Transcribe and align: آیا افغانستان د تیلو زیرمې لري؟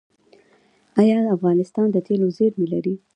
آیا 0.99 1.17
افغانستان 1.35 1.87
د 1.91 1.97
تیلو 2.07 2.27
زیرمې 2.37 2.65
لري؟ 2.73 2.95